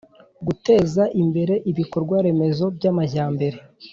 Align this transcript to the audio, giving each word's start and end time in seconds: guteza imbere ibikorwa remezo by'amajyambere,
guteza 0.45 1.03
imbere 1.21 1.53
ibikorwa 1.71 2.15
remezo 2.25 2.65
by'amajyambere, 2.75 3.57